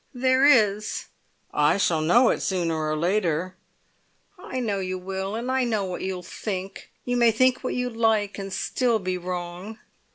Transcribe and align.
"There 0.15 0.47
is!" 0.47 1.09
"I 1.53 1.77
shall 1.77 2.01
know 2.01 2.29
it 2.31 2.41
sooner 2.41 2.73
or 2.89 2.97
later." 2.97 3.55
"I 4.35 4.59
know 4.59 4.79
you 4.79 4.97
will, 4.97 5.35
and 5.35 5.51
I 5.51 5.63
know 5.63 5.85
what 5.85 6.01
you'll 6.01 6.23
think! 6.23 6.89
You 7.05 7.15
may 7.17 7.29
think 7.29 7.63
what 7.63 7.75
you 7.75 7.87
like, 7.87 8.39
and 8.39 8.51
still 8.51 8.97
be 8.97 9.19
wrong!" 9.19 9.77